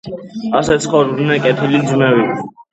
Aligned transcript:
ასე 0.59 0.77
ცხოვრობდნენ 0.85 1.45
კეთილი 1.45 1.85
ძმები. 1.93 2.29